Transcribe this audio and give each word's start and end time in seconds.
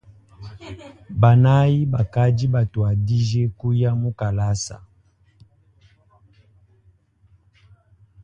Banayi 1.21 1.79
bakadi 1.93 2.45
batuadije 2.53 3.41
kuya 3.57 3.91
mukalasa. 4.01 4.77